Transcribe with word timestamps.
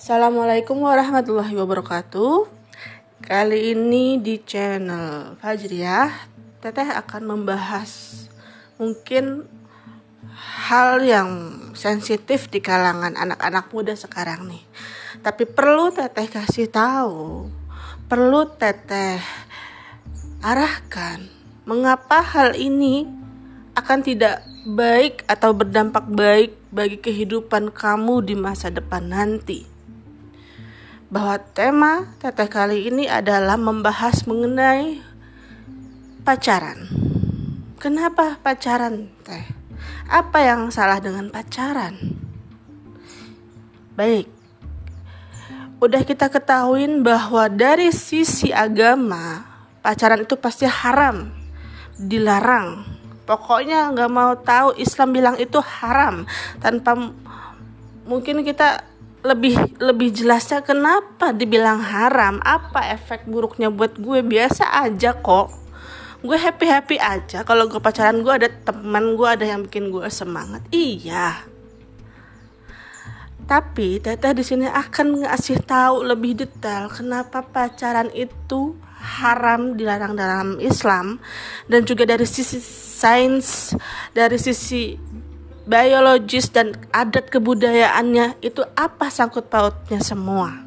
Assalamualaikum 0.00 0.80
warahmatullahi 0.80 1.52
wabarakatuh. 1.60 2.48
Kali 3.20 3.76
ini 3.76 4.16
di 4.16 4.40
channel 4.40 5.36
Fajriah, 5.36 6.24
Teteh 6.64 6.88
akan 6.88 7.28
membahas 7.28 8.24
mungkin 8.80 9.44
hal 10.72 11.04
yang 11.04 11.28
sensitif 11.76 12.48
di 12.48 12.64
kalangan 12.64 13.12
anak-anak 13.12 13.68
muda 13.76 13.92
sekarang 13.92 14.48
nih. 14.48 14.64
Tapi 15.20 15.44
perlu 15.44 15.92
Teteh 15.92 16.32
kasih 16.32 16.72
tahu, 16.72 17.52
perlu 18.08 18.48
Teteh 18.56 19.20
arahkan 20.40 21.28
mengapa 21.68 22.24
hal 22.24 22.56
ini 22.56 23.04
akan 23.76 24.00
tidak 24.00 24.48
baik 24.64 25.28
atau 25.28 25.52
berdampak 25.52 26.08
baik 26.08 26.56
bagi 26.72 26.96
kehidupan 26.96 27.68
kamu 27.68 28.24
di 28.24 28.32
masa 28.32 28.72
depan 28.72 29.04
nanti 29.04 29.69
bahwa 31.10 31.42
tema 31.42 32.06
teteh 32.22 32.46
kali 32.46 32.86
ini 32.86 33.10
adalah 33.10 33.58
membahas 33.58 34.22
mengenai 34.30 35.02
pacaran. 36.22 36.86
Kenapa 37.82 38.38
pacaran, 38.38 39.10
teh? 39.26 39.42
Apa 40.06 40.38
yang 40.46 40.70
salah 40.70 41.02
dengan 41.02 41.26
pacaran? 41.34 41.98
Baik. 43.98 44.30
Udah 45.82 46.06
kita 46.06 46.30
ketahuin 46.30 47.02
bahwa 47.02 47.50
dari 47.50 47.90
sisi 47.90 48.54
agama, 48.54 49.48
pacaran 49.82 50.22
itu 50.22 50.38
pasti 50.38 50.68
haram, 50.68 51.32
dilarang. 51.98 52.86
Pokoknya 53.26 53.90
nggak 53.90 54.12
mau 54.12 54.36
tahu 54.38 54.78
Islam 54.78 55.10
bilang 55.10 55.36
itu 55.40 55.58
haram 55.58 56.28
tanpa 56.60 57.14
mungkin 58.04 58.42
kita 58.42 58.89
lebih 59.20 59.76
lebih 59.76 60.08
jelasnya 60.16 60.64
kenapa 60.64 61.36
dibilang 61.36 61.80
haram? 61.80 62.40
Apa 62.40 62.92
efek 62.96 63.28
buruknya 63.28 63.68
buat 63.68 64.00
gue? 64.00 64.24
Biasa 64.24 64.64
aja 64.88 65.12
kok. 65.16 65.52
Gue 66.20 66.36
happy 66.36 66.66
happy 66.68 66.96
aja 67.00 67.44
kalau 67.44 67.68
gue 67.68 67.80
pacaran. 67.80 68.24
Gue 68.24 68.36
ada 68.36 68.48
teman 68.48 69.16
gue 69.16 69.28
ada 69.28 69.44
yang 69.44 69.64
bikin 69.68 69.92
gue 69.92 70.08
semangat. 70.08 70.64
Iya. 70.72 71.48
Tapi 73.44 73.98
teteh 73.98 74.30
di 74.30 74.44
sini 74.46 74.70
akan 74.70 75.26
ngasih 75.26 75.58
tahu 75.66 76.06
lebih 76.06 76.38
detail 76.38 76.86
kenapa 76.86 77.42
pacaran 77.42 78.06
itu 78.14 78.78
haram 79.00 79.74
dilarang 79.74 80.14
dalam 80.14 80.56
Islam. 80.62 81.18
Dan 81.66 81.84
juga 81.84 82.06
dari 82.06 82.24
sisi 82.28 82.60
sains 83.00 83.72
dari 84.12 84.36
sisi 84.36 84.92
biologis 85.68 86.48
dan 86.48 86.76
adat 86.92 87.28
kebudayaannya 87.28 88.40
itu 88.40 88.64
apa 88.76 89.12
sangkut 89.12 89.48
pautnya 89.52 90.00
semua. 90.00 90.64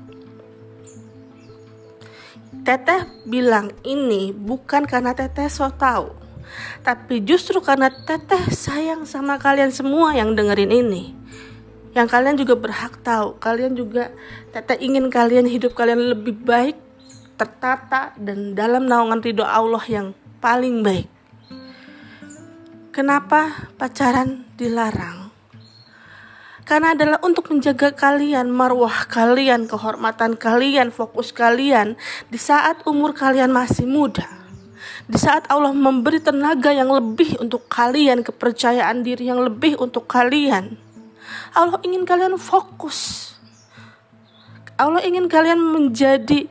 Teteh 2.63 3.03
bilang 3.27 3.75
ini 3.83 4.31
bukan 4.31 4.87
karena 4.87 5.11
teteh 5.11 5.51
so 5.51 5.67
tahu, 5.67 6.15
tapi 6.79 7.19
justru 7.19 7.59
karena 7.59 7.91
teteh 7.91 8.47
sayang 8.55 9.03
sama 9.03 9.35
kalian 9.35 9.73
semua 9.73 10.15
yang 10.15 10.31
dengerin 10.31 10.71
ini. 10.71 11.11
Yang 11.91 12.07
kalian 12.09 12.35
juga 12.39 12.55
berhak 12.57 13.03
tahu, 13.03 13.37
kalian 13.37 13.75
juga 13.75 14.09
teteh 14.55 14.79
ingin 14.79 15.11
kalian 15.11 15.45
hidup 15.45 15.75
kalian 15.75 16.15
lebih 16.15 16.39
baik, 16.41 16.79
tertata 17.35 18.15
dan 18.15 18.55
dalam 18.55 18.87
naungan 18.87 19.19
ridho 19.19 19.43
Allah 19.43 19.83
yang 19.91 20.15
paling 20.39 20.81
baik. 20.81 21.11
Kenapa 22.93 23.73
pacaran 23.73 24.45
dilarang? 24.53 25.33
Karena 26.61 26.93
adalah 26.93 27.17
untuk 27.25 27.49
menjaga 27.49 27.89
kalian, 27.89 28.53
marwah 28.53 29.09
kalian, 29.09 29.65
kehormatan 29.65 30.37
kalian, 30.37 30.93
fokus 30.93 31.33
kalian 31.33 31.97
di 32.29 32.37
saat 32.37 32.85
umur 32.85 33.17
kalian 33.17 33.49
masih 33.49 33.89
muda. 33.89 34.29
Di 35.09 35.17
saat 35.17 35.49
Allah 35.49 35.73
memberi 35.73 36.21
tenaga 36.21 36.69
yang 36.69 36.93
lebih 36.93 37.41
untuk 37.41 37.65
kalian, 37.65 38.21
kepercayaan 38.21 39.01
diri 39.01 39.25
yang 39.25 39.41
lebih 39.41 39.73
untuk 39.81 40.05
kalian. 40.05 40.77
Allah 41.57 41.81
ingin 41.81 42.05
kalian 42.05 42.37
fokus. 42.37 43.33
Allah 44.77 45.01
ingin 45.01 45.25
kalian 45.25 45.57
menjadi 45.57 46.45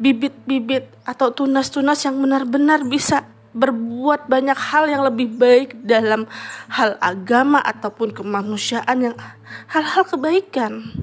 bibit-bibit 0.00 0.88
atau 1.04 1.28
tunas-tunas 1.28 2.00
yang 2.08 2.16
benar-benar 2.16 2.88
bisa 2.88 3.28
berbuat 3.58 4.30
banyak 4.30 4.54
hal 4.54 4.86
yang 4.86 5.02
lebih 5.02 5.34
baik 5.34 5.82
dalam 5.82 6.30
hal 6.70 6.94
agama 7.02 7.58
ataupun 7.58 8.14
kemanusiaan 8.14 9.10
yang 9.10 9.16
hal-hal 9.74 10.06
kebaikan. 10.06 10.94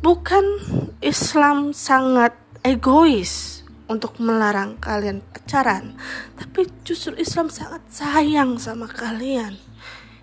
Bukan 0.00 0.44
Islam 1.04 1.76
sangat 1.76 2.32
egois 2.64 3.60
untuk 3.86 4.18
melarang 4.18 4.80
kalian 4.80 5.20
pacaran, 5.30 5.94
tapi 6.38 6.66
justru 6.82 7.14
Islam 7.20 7.52
sangat 7.52 7.84
sayang 7.92 8.56
sama 8.56 8.88
kalian. 8.88 9.58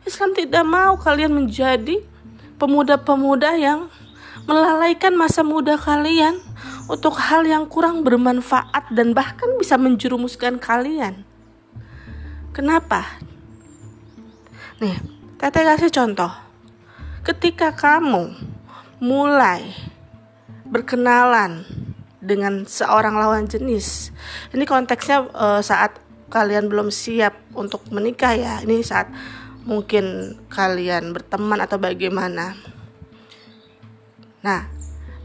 Islam 0.03 0.35
tidak 0.35 0.65
mau 0.67 0.99
kalian 0.99 1.31
menjadi 1.31 2.03
pemuda-pemuda 2.59 3.55
yang 3.55 3.87
melalaikan 4.43 5.15
masa 5.15 5.43
muda 5.43 5.79
kalian 5.79 6.39
untuk 6.91 7.15
hal 7.19 7.47
yang 7.47 7.67
kurang 7.69 8.03
bermanfaat 8.03 8.91
dan 8.91 9.15
bahkan 9.15 9.55
bisa 9.59 9.79
menjerumuskan 9.79 10.59
kalian. 10.59 11.23
Kenapa? 12.53 13.17
Nih, 14.77 14.99
Teteh 15.43 15.67
kasih 15.67 15.91
contoh. 15.91 16.31
Ketika 17.19 17.75
kamu 17.75 18.31
mulai 19.03 19.75
berkenalan 20.63 21.67
dengan 22.23 22.63
seorang 22.63 23.19
lawan 23.19 23.51
jenis, 23.51 24.15
ini 24.55 24.63
konteksnya 24.63 25.27
uh, 25.35 25.59
saat 25.59 25.99
kalian 26.31 26.71
belum 26.71 26.95
siap 26.95 27.35
untuk 27.59 27.83
menikah 27.91 28.31
ya. 28.39 28.63
Ini 28.63 28.79
saat 28.87 29.11
mungkin 29.67 30.39
kalian 30.47 31.11
berteman 31.11 31.59
atau 31.59 31.75
bagaimana. 31.75 32.55
Nah, 34.47 34.71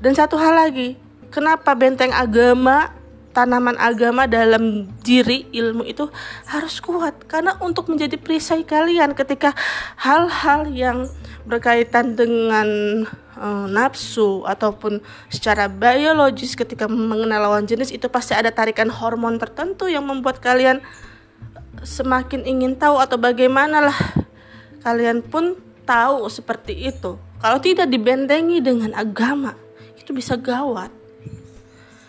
dan 0.03 0.19
satu 0.19 0.35
hal 0.35 0.67
lagi, 0.67 0.99
kenapa 1.29 1.73
benteng 1.77 2.13
agama 2.13 2.93
tanaman 3.37 3.79
agama 3.79 4.27
dalam 4.27 4.91
diri 5.07 5.47
ilmu 5.55 5.87
itu 5.87 6.11
harus 6.51 6.83
kuat? 6.83 7.29
Karena 7.31 7.55
untuk 7.63 7.87
menjadi 7.87 8.19
perisai 8.19 8.67
kalian 8.67 9.15
ketika 9.15 9.55
hal-hal 10.01 10.67
yang 10.67 11.07
berkaitan 11.47 12.19
dengan 12.19 12.69
uh, 13.39 13.67
nafsu 13.71 14.43
ataupun 14.45 15.01
secara 15.31 15.71
biologis 15.71 16.59
ketika 16.59 16.91
mengenal 16.91 17.49
lawan 17.49 17.65
jenis 17.65 17.95
itu 17.95 18.11
pasti 18.11 18.35
ada 18.35 18.51
tarikan 18.51 18.91
hormon 18.91 19.39
tertentu 19.39 19.87
yang 19.87 20.05
membuat 20.05 20.43
kalian 20.43 20.83
semakin 21.87 22.43
ingin 22.43 22.75
tahu 22.75 22.99
atau 22.99 23.17
bagaimana 23.17 23.87
lah 23.87 23.99
kalian 24.83 25.23
pun 25.23 25.55
tahu 25.87 26.27
seperti 26.29 26.91
itu. 26.91 27.17
Kalau 27.39 27.63
tidak 27.63 27.87
dibentengi 27.87 28.59
dengan 28.59 28.93
agama 28.99 29.55
itu 29.95 30.11
bisa 30.11 30.35
gawat 30.35 30.91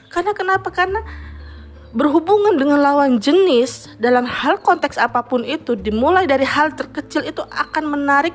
karena 0.09 0.33
kenapa? 0.33 0.69
Karena 0.73 1.01
berhubungan 1.89 2.53
dengan 2.53 2.81
lawan 2.81 3.17
jenis 3.17 3.89
dalam 3.97 4.25
hal 4.25 4.61
konteks 4.61 5.01
apa 5.01 5.25
pun 5.25 5.41
itu 5.41 5.73
dimulai 5.73 6.29
dari 6.29 6.45
hal 6.45 6.77
terkecil 6.77 7.25
itu 7.25 7.41
akan 7.49 7.97
menarik 7.97 8.33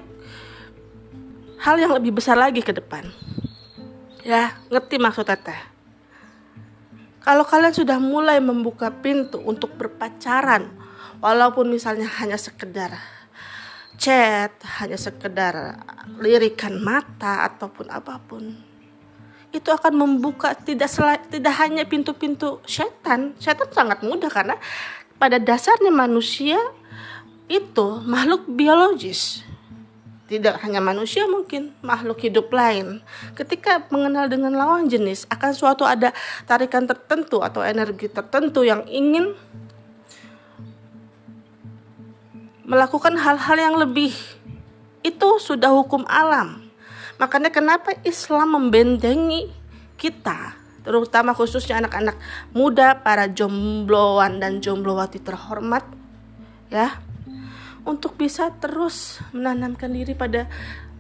hal 1.63 1.79
yang 1.79 1.95
lebih 1.95 2.19
besar 2.19 2.35
lagi 2.35 2.63
ke 2.63 2.75
depan. 2.75 3.07
Ya, 4.25 4.57
ngerti 4.73 4.97
maksud 4.97 5.29
teteh? 5.29 5.59
Kalau 7.21 7.45
kalian 7.45 7.73
sudah 7.73 7.97
mulai 8.01 8.41
membuka 8.41 8.89
pintu 8.89 9.41
untuk 9.41 9.77
berpacaran, 9.77 10.69
walaupun 11.25 11.73
misalnya 11.73 12.09
hanya 12.21 12.37
sekedar 12.37 12.93
chat, 13.97 14.53
hanya 14.81 14.99
sekedar 15.01 15.81
lirikan 16.21 16.81
mata 16.81 17.49
ataupun 17.49 17.89
apa 17.89 18.21
pun, 18.25 18.64
itu 19.55 19.71
akan 19.71 19.95
membuka 19.95 20.53
tidak 20.59 20.91
tidak 21.31 21.55
hanya 21.63 21.87
pintu-pintu 21.87 22.59
setan. 22.67 23.39
Setan 23.39 23.71
sangat 23.71 24.03
mudah 24.03 24.27
karena 24.27 24.59
pada 25.15 25.39
dasarnya 25.39 25.95
manusia 25.95 26.59
itu 27.47 28.03
makhluk 28.03 28.51
biologis. 28.51 29.47
Tidak 30.25 30.59
hanya 30.67 30.81
manusia 30.83 31.29
mungkin 31.31 31.77
makhluk 31.85 32.19
hidup 32.27 32.51
lain. 32.51 33.05
Ketika 33.39 33.87
mengenal 33.95 34.27
dengan 34.27 34.57
lawan 34.57 34.91
jenis 34.91 35.29
akan 35.31 35.53
suatu 35.55 35.87
ada 35.87 36.11
tarikan 36.49 36.89
tertentu 36.89 37.45
atau 37.45 37.63
energi 37.63 38.11
tertentu 38.11 38.67
yang 38.67 38.83
ingin 38.91 39.37
melakukan 42.65 43.21
hal-hal 43.21 43.57
yang 43.61 43.77
lebih 43.77 44.17
itu 45.05 45.29
sudah 45.37 45.69
hukum 45.69 46.03
alam 46.09 46.64
Makanya 47.19 47.51
kenapa 47.55 47.95
Islam 48.03 48.59
membentengi 48.59 49.51
kita, 49.95 50.59
terutama 50.83 51.31
khususnya 51.33 51.79
anak-anak 51.79 52.19
muda, 52.51 53.01
para 53.01 53.31
jombloan 53.31 54.43
dan 54.43 54.59
jomblowati 54.59 55.23
terhormat, 55.23 55.87
ya, 56.69 56.99
untuk 57.87 58.19
bisa 58.19 58.51
terus 58.59 59.23
menanamkan 59.31 59.93
diri 59.93 60.17
pada 60.17 60.51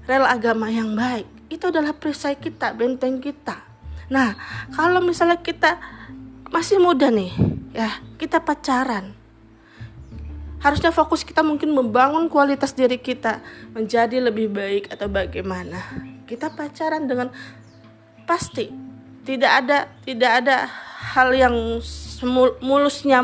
rel 0.04 0.24
agama 0.28 0.68
yang 0.68 0.92
baik. 0.94 1.26
Itu 1.48 1.72
adalah 1.72 1.96
perisai 1.96 2.36
kita 2.38 2.76
benteng 2.76 3.18
kita. 3.18 3.64
Nah 4.12 4.36
kalau 4.76 5.00
misalnya 5.00 5.40
kita 5.40 5.80
masih 6.52 6.78
muda 6.78 7.10
nih 7.10 7.34
ya 7.74 7.90
kita 8.14 8.38
pacaran 8.38 9.16
harusnya 10.64 10.88
fokus 10.88 11.20
kita 11.28 11.44
mungkin 11.44 11.76
membangun 11.76 12.32
kualitas 12.32 12.72
diri 12.72 12.96
kita 12.96 13.44
menjadi 13.76 14.16
lebih 14.16 14.48
baik 14.48 14.88
atau 14.88 15.12
bagaimana. 15.12 15.76
Kita 16.24 16.48
pacaran 16.56 17.04
dengan 17.04 17.28
pasti. 18.24 18.72
Tidak 19.24 19.52
ada 19.52 19.88
tidak 20.08 20.32
ada 20.40 20.68
hal 21.12 21.36
yang 21.36 21.52
mulusnya 22.64 23.20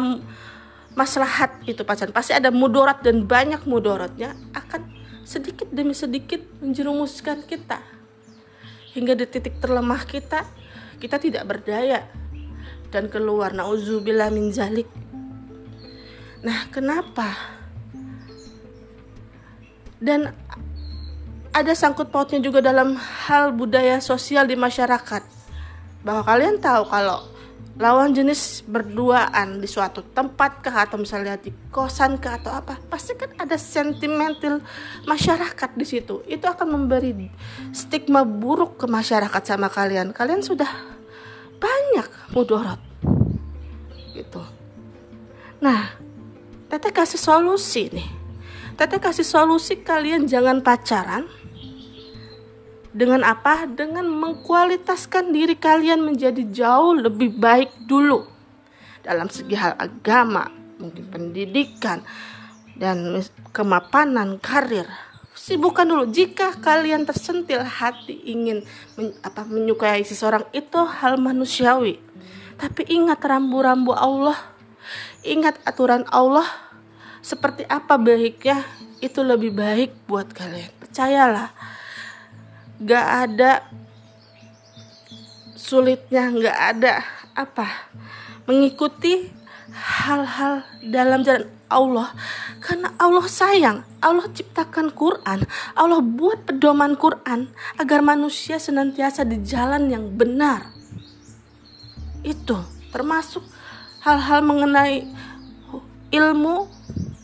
maslahat 0.93 1.57
itu 1.65 1.81
pacaran. 1.81 2.13
Pasti 2.13 2.37
ada 2.37 2.53
mudarat 2.53 3.01
dan 3.01 3.25
banyak 3.25 3.65
mudaratnya 3.65 4.37
akan 4.53 4.93
sedikit 5.25 5.69
demi 5.73 5.97
sedikit 5.97 6.45
menjerumuskan 6.61 7.41
kita. 7.49 7.81
Hingga 8.93 9.17
di 9.17 9.25
titik 9.25 9.57
terlemah 9.65 10.05
kita 10.05 10.45
kita 11.01 11.17
tidak 11.17 11.49
berdaya 11.49 12.05
dan 12.93 13.09
keluar. 13.09 13.57
Nauzubillah 13.57 14.29
min 14.29 14.53
zalik 14.53 14.89
nah 16.41 16.67
kenapa? 16.73 17.37
Dan 20.01 20.33
ada 21.51 21.73
sangkut 21.75 22.09
pautnya 22.09 22.41
juga 22.41 22.63
dalam 22.65 22.97
hal 22.97 23.53
budaya 23.53 24.01
sosial 24.01 24.47
di 24.49 24.57
masyarakat. 24.57 25.23
Bahwa 26.01 26.23
kalian 26.25 26.57
tahu 26.63 26.89
kalau 26.89 27.29
lawan 27.81 28.13
jenis 28.13 28.65
berduaan 28.69 29.61
di 29.61 29.69
suatu 29.69 30.05
tempat 30.13 30.61
kah 30.61 30.85
atau 30.85 31.01
misalnya 31.01 31.41
di 31.41 31.49
kosan 31.73 32.21
kah 32.21 32.37
atau 32.37 32.53
apa 32.53 32.77
pasti 32.93 33.17
kan 33.17 33.33
ada 33.41 33.57
sentimental 33.61 34.65
masyarakat 35.05 35.71
di 35.77 35.85
situ. 35.85 36.25
Itu 36.25 36.49
akan 36.49 36.81
memberi 36.81 37.29
stigma 37.77 38.25
buruk 38.25 38.81
ke 38.81 38.87
masyarakat 38.89 39.43
sama 39.45 39.69
kalian. 39.69 40.17
Kalian 40.17 40.41
sudah 40.41 40.69
banyak 41.61 42.09
mudorot. 42.33 42.81
Gitu. 44.17 44.43
Nah 45.61 46.00
teteh 46.71 46.95
kasih 46.95 47.19
solusi 47.19 47.91
nih 47.91 48.09
teteh 48.79 49.03
kasih 49.03 49.27
solusi 49.27 49.83
kalian 49.83 50.31
jangan 50.31 50.63
pacaran 50.63 51.27
dengan 52.91 53.23
apa? 53.23 53.71
Dengan 53.71 54.03
mengkualitaskan 54.11 55.31
diri 55.31 55.55
kalian 55.55 56.03
menjadi 56.03 56.43
jauh 56.51 56.99
lebih 56.99 57.39
baik 57.39 57.87
dulu 57.87 58.27
dalam 59.07 59.31
segi 59.31 59.55
hal 59.55 59.79
agama, 59.79 60.51
mungkin 60.83 61.07
pendidikan 61.07 62.03
dan 62.75 63.23
kemapanan 63.55 64.43
karir. 64.43 64.91
Sibukkan 65.39 65.87
dulu. 65.87 66.05
Jika 66.11 66.59
kalian 66.59 67.07
tersentil 67.07 67.63
hati 67.63 68.27
ingin 68.27 68.67
men, 68.99 69.15
apa 69.23 69.47
menyukai 69.47 70.03
seseorang 70.03 70.45
itu 70.51 70.83
hal 70.83 71.17
manusiawi. 71.17 71.97
Tapi 72.59 72.83
ingat 72.91 73.23
rambu-rambu 73.23 73.95
Allah. 73.95 74.37
Ingat 75.21 75.61
aturan 75.69 76.09
Allah. 76.09 76.49
Seperti 77.21 77.69
apa 77.69 78.01
baiknya 78.01 78.65
itu 79.05 79.21
lebih 79.21 79.53
baik 79.53 80.09
buat 80.09 80.33
kalian. 80.33 80.73
Percayalah 80.81 81.53
gak 82.81 83.07
ada 83.29 83.61
sulitnya 85.53 86.33
gak 86.33 86.59
ada 86.77 87.05
apa 87.37 87.93
mengikuti 88.49 89.29
hal-hal 89.77 90.65
dalam 90.89 91.21
jalan 91.21 91.47
Allah. 91.69 92.09
Karena 92.65 92.91
Allah 92.97 93.29
sayang 93.29 93.85
Allah 94.01 94.27
ciptakan 94.33 94.91
Quran 94.97 95.45
Allah 95.77 96.01
buat 96.01 96.49
pedoman 96.49 96.97
Quran 96.97 97.53
agar 97.77 98.01
manusia 98.01 98.57
senantiasa 98.57 99.29
di 99.29 99.45
jalan 99.45 99.93
yang 99.93 100.09
benar. 100.17 100.73
Itu 102.25 102.59
termasuk 102.91 103.45
hal-hal 104.01 104.41
mengenai 104.41 105.05
ilmu 106.11 106.67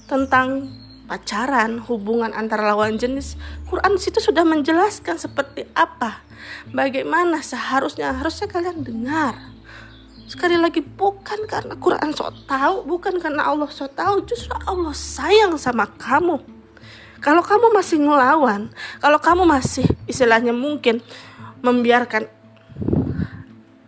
tentang 0.07 0.71
pacaran, 1.07 1.81
hubungan 1.87 2.35
antara 2.35 2.75
lawan 2.75 2.99
jenis, 2.99 3.39
Quran 3.71 3.97
situ 3.97 4.19
sudah 4.19 4.43
menjelaskan 4.43 5.17
seperti 5.17 5.65
apa, 5.73 6.23
bagaimana 6.71 7.41
seharusnya 7.41 8.13
harusnya 8.15 8.51
kalian 8.51 8.83
dengar. 8.83 9.35
Sekali 10.27 10.59
lagi 10.59 10.83
bukan 10.83 11.47
karena 11.47 11.79
Quran 11.79 12.11
so 12.11 12.27
tahu, 12.51 12.83
bukan 12.83 13.23
karena 13.23 13.47
Allah 13.47 13.71
so 13.71 13.87
tahu, 13.87 14.27
justru 14.27 14.51
Allah 14.67 14.91
sayang 14.91 15.55
sama 15.55 15.87
kamu. 15.87 16.43
Kalau 17.23 17.43
kamu 17.43 17.73
masih 17.73 18.03
ngelawan, 18.03 18.69
kalau 18.99 19.19
kamu 19.23 19.47
masih 19.47 19.87
istilahnya 20.11 20.53
mungkin 20.53 21.01
membiarkan 21.63 22.29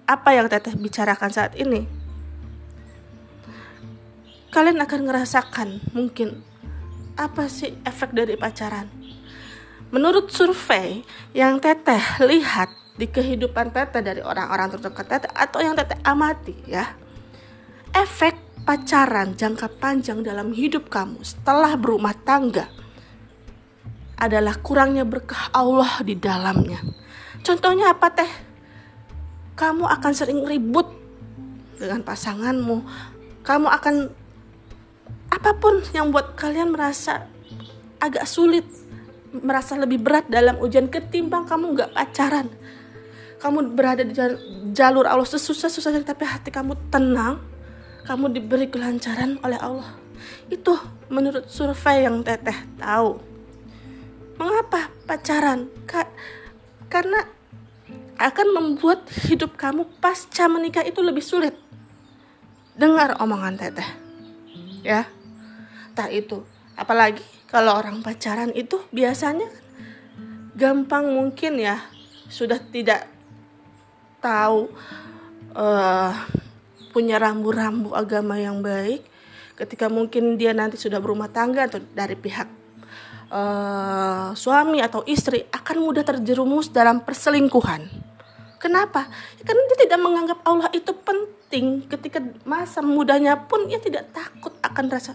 apa 0.09 0.31
yang 0.33 0.49
teteh 0.49 0.73
bicarakan 0.79 1.29
saat 1.29 1.53
ini, 1.59 1.98
kalian 4.49 4.81
akan 4.81 5.01
ngerasakan 5.05 5.69
mungkin 5.93 6.43
apa 7.19 7.51
sih 7.51 7.75
efek 7.83 8.15
dari 8.15 8.39
pacaran? 8.39 8.87
Menurut 9.89 10.29
survei 10.29 11.03
yang 11.33 11.59
Teteh 11.59 12.21
lihat 12.23 12.69
di 13.01 13.09
kehidupan 13.09 13.73
Teteh 13.73 14.05
dari 14.05 14.21
orang-orang 14.21 14.77
terdekat 14.77 15.07
Teteh 15.09 15.33
atau 15.33 15.59
yang 15.65 15.75
Teteh 15.75 15.99
amati 16.05 16.55
ya. 16.69 16.97
Efek 17.93 18.65
pacaran 18.69 19.33
jangka 19.33 19.81
panjang 19.81 20.21
dalam 20.21 20.53
hidup 20.53 20.93
kamu 20.93 21.25
setelah 21.25 21.73
berumah 21.81 22.13
tangga 22.21 22.69
adalah 24.19 24.59
kurangnya 24.61 25.07
berkah 25.07 25.49
Allah 25.55 26.03
di 26.05 26.19
dalamnya. 26.19 26.83
Contohnya 27.41 27.95
apa 27.95 28.13
teh? 28.13 28.31
Kamu 29.55 29.89
akan 29.89 30.13
sering 30.13 30.43
ribut 30.45 30.87
dengan 31.79 32.03
pasanganmu. 32.03 32.83
Kamu 33.47 33.67
akan 33.71 33.95
apa 35.39 35.55
pun 35.55 35.79
yang 35.95 36.11
buat 36.11 36.35
kalian 36.35 36.75
merasa 36.75 37.31
agak 38.03 38.27
sulit 38.27 38.67
merasa 39.31 39.79
lebih 39.79 40.03
berat 40.03 40.27
dalam 40.27 40.59
ujian 40.59 40.91
ketimbang 40.91 41.47
kamu 41.47 41.79
nggak 41.79 41.95
pacaran. 41.95 42.51
Kamu 43.39 43.71
berada 43.71 44.03
di 44.03 44.19
jalur 44.75 45.07
Allah 45.07 45.23
sesusah-susahnya 45.23 46.03
tapi 46.03 46.27
hati 46.27 46.51
kamu 46.51 46.75
tenang 46.91 47.39
kamu 48.03 48.35
diberi 48.35 48.67
kelancaran 48.67 49.39
oleh 49.47 49.63
Allah. 49.63 49.95
Itu 50.51 50.75
menurut 51.07 51.47
survei 51.47 52.03
yang 52.03 52.27
teteh 52.27 52.59
tahu. 52.75 53.23
Mengapa 54.43 54.91
pacaran? 55.07 55.71
Ka 55.87 56.03
karena 56.91 57.23
akan 58.19 58.49
membuat 58.59 59.07
hidup 59.31 59.55
kamu 59.55 59.87
pasca 60.03 60.51
menikah 60.51 60.83
itu 60.83 60.99
lebih 60.99 61.23
sulit. 61.23 61.55
Dengar 62.75 63.15
omongan 63.23 63.55
teteh 63.55 64.09
ya 64.89 65.07
entah 65.99 66.15
itu 66.15 66.47
apalagi 66.79 67.27
kalau 67.51 67.75
orang 67.75 68.07
pacaran 68.07 68.55
itu 68.55 68.79
biasanya 68.95 69.51
gampang 70.55 71.11
mungkin 71.11 71.59
ya 71.59 71.83
sudah 72.31 72.63
tidak 72.71 73.11
tahu 74.23 74.71
uh, 75.59 76.15
punya 76.95 77.19
rambu-rambu 77.19 77.99
agama 77.99 78.39
yang 78.39 78.63
baik 78.63 79.03
ketika 79.59 79.91
mungkin 79.91 80.39
dia 80.39 80.55
nanti 80.55 80.79
sudah 80.79 81.03
berumah 81.03 81.35
tangga 81.35 81.67
atau 81.67 81.83
dari 81.83 82.15
pihak 82.15 82.47
uh, 83.35 84.31
suami 84.39 84.79
atau 84.79 85.03
istri 85.03 85.51
akan 85.51 85.83
mudah 85.83 86.07
terjerumus 86.07 86.71
dalam 86.71 87.03
perselingkuhan. 87.03 87.91
Kenapa? 88.63 89.11
Ya, 89.39 89.43
karena 89.47 89.63
dia 89.75 89.79
tidak 89.87 89.99
menganggap 89.99 90.39
Allah 90.47 90.71
itu 90.71 90.95
penting 90.95 91.91
ketika 91.91 92.23
masa 92.47 92.83
mudanya 92.83 93.35
pun 93.35 93.67
ia 93.67 93.83
tidak 93.83 94.11
takut 94.15 94.58
akan 94.69 94.87
rasa 94.93 95.13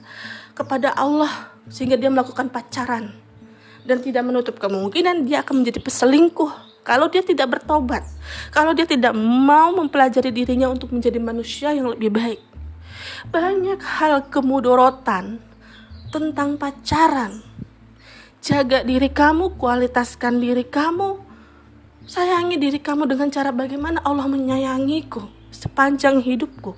kepada 0.58 0.92
Allah 0.94 1.54
sehingga 1.70 1.96
dia 1.96 2.10
melakukan 2.12 2.50
pacaran 2.50 3.14
dan 3.84 3.98
tidak 4.02 4.24
menutup 4.26 4.58
kemungkinan 4.60 5.24
dia 5.24 5.46
akan 5.46 5.64
menjadi 5.64 5.80
peselingkuh 5.80 6.74
kalau 6.84 7.08
dia 7.08 7.24
tidak 7.24 7.48
bertobat, 7.48 8.04
kalau 8.52 8.76
dia 8.76 8.84
tidak 8.84 9.16
mau 9.16 9.72
mempelajari 9.72 10.36
dirinya 10.36 10.68
untuk 10.68 10.92
menjadi 10.92 11.16
manusia 11.16 11.72
yang 11.72 11.88
lebih 11.96 12.12
baik. 12.12 12.44
Banyak 13.32 13.80
hal 13.80 14.28
kemudorotan 14.28 15.40
tentang 16.12 16.60
pacaran. 16.60 17.40
Jaga 18.44 18.84
diri 18.84 19.08
kamu, 19.08 19.56
kualitaskan 19.56 20.44
diri 20.44 20.68
kamu, 20.68 21.24
Sayangi 22.04 22.60
diri 22.60 22.84
kamu 22.84 23.08
dengan 23.08 23.32
cara 23.32 23.56
bagaimana 23.56 24.04
Allah 24.04 24.28
menyayangiku 24.28 25.24
sepanjang 25.56 26.20
hidupku. 26.20 26.76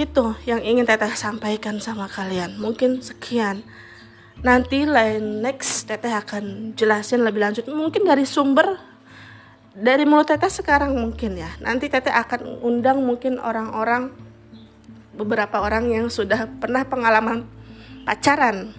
Itu 0.00 0.32
yang 0.48 0.64
ingin 0.64 0.88
Teteh 0.88 1.12
sampaikan 1.12 1.76
sama 1.76 2.08
kalian. 2.08 2.56
Mungkin 2.56 3.04
sekian. 3.04 3.60
Nanti 4.40 4.88
lain 4.88 5.44
next 5.44 5.92
Teteh 5.92 6.08
akan 6.08 6.72
jelasin 6.72 7.20
lebih 7.20 7.44
lanjut. 7.44 7.68
Mungkin 7.68 8.08
dari 8.08 8.24
sumber 8.24 8.80
dari 9.76 10.08
mulut 10.08 10.32
Teteh 10.32 10.48
sekarang 10.48 10.96
mungkin 10.96 11.36
ya. 11.36 11.52
Nanti 11.60 11.92
Teteh 11.92 12.16
akan 12.16 12.64
undang 12.64 13.04
mungkin 13.04 13.36
orang-orang 13.36 14.16
beberapa 15.12 15.60
orang 15.60 15.92
yang 15.92 16.08
sudah 16.08 16.48
pernah 16.48 16.80
pengalaman 16.88 17.44
pacaran 18.08 18.72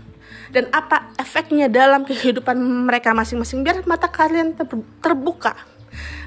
dan 0.49 0.73
apa 0.73 1.13
efeknya 1.21 1.69
dalam 1.69 2.01
kehidupan 2.01 2.57
mereka 2.89 3.13
masing-masing 3.13 3.61
biar 3.61 3.85
mata 3.85 4.09
kalian 4.09 4.57
terbuka 4.99 5.53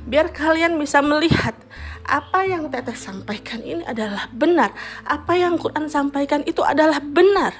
biar 0.06 0.30
kalian 0.30 0.78
bisa 0.78 1.02
melihat 1.02 1.56
apa 2.04 2.44
yang 2.44 2.68
teteh 2.68 2.96
sampaikan 2.96 3.64
ini 3.64 3.80
adalah 3.88 4.28
benar. 4.28 4.76
Apa 5.08 5.40
yang 5.40 5.56
Quran 5.56 5.88
sampaikan 5.88 6.44
itu 6.44 6.60
adalah 6.60 7.00
benar. 7.00 7.56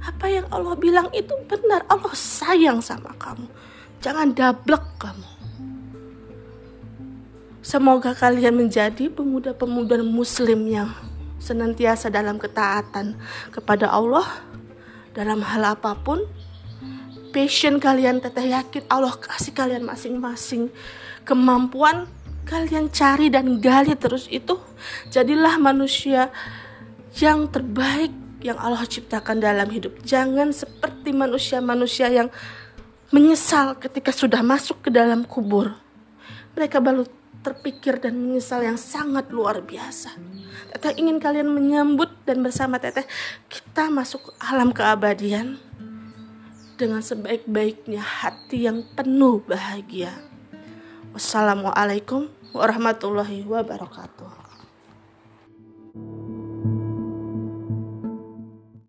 Apa 0.00 0.32
yang 0.32 0.48
Allah 0.48 0.72
bilang 0.80 1.12
itu 1.12 1.32
benar. 1.44 1.84
Allah 1.92 2.12
sayang 2.16 2.80
sama 2.80 3.12
kamu. 3.20 3.44
Jangan 4.00 4.32
dablek 4.32 4.84
kamu. 4.96 5.28
Semoga 7.60 8.16
kalian 8.16 8.56
menjadi 8.56 9.12
pemuda-pemuda 9.12 10.00
muslim 10.00 10.70
yang 10.70 10.94
senantiasa 11.36 12.08
dalam 12.08 12.40
ketaatan 12.40 13.18
kepada 13.52 13.92
Allah. 13.92 14.24
Dalam 15.12 15.44
hal 15.44 15.76
apa 15.76 15.92
pun. 16.00 16.24
Passion 17.34 17.76
kalian 17.76 18.24
teteh 18.24 18.48
yakin 18.48 18.88
Allah 18.88 19.12
kasih 19.12 19.52
kalian 19.52 19.84
masing-masing 19.84 20.72
kemampuan 21.28 22.08
kalian 22.46 22.88
cari 22.94 23.26
dan 23.28 23.58
gali 23.58 23.98
terus 23.98 24.30
itu 24.30 24.54
jadilah 25.10 25.58
manusia 25.58 26.30
yang 27.18 27.50
terbaik 27.50 28.14
yang 28.40 28.56
Allah 28.62 28.86
ciptakan 28.86 29.42
dalam 29.42 29.66
hidup. 29.66 29.98
Jangan 30.06 30.54
seperti 30.54 31.10
manusia-manusia 31.10 32.06
yang 32.06 32.30
menyesal 33.10 33.74
ketika 33.82 34.14
sudah 34.14 34.46
masuk 34.46 34.86
ke 34.86 34.90
dalam 34.94 35.26
kubur. 35.26 35.74
Mereka 36.54 36.78
baru 36.78 37.02
terpikir 37.42 37.98
dan 37.98 38.14
menyesal 38.18 38.62
yang 38.62 38.78
sangat 38.78 39.30
luar 39.34 39.62
biasa. 39.62 40.14
Teteh 40.74 40.98
ingin 40.98 41.22
kalian 41.22 41.50
menyambut 41.50 42.10
dan 42.26 42.42
bersama 42.42 42.78
Teteh 42.78 43.06
kita 43.50 43.90
masuk 43.90 44.34
alam 44.38 44.70
keabadian 44.74 45.58
dengan 46.76 47.00
sebaik-baiknya 47.00 48.02
hati 48.02 48.68
yang 48.68 48.84
penuh 48.94 49.40
bahagia. 49.46 50.12
Wassalamualaikum 51.16 52.28
warahmatullahi 52.56 53.44
wabarakatuh. 53.44 54.45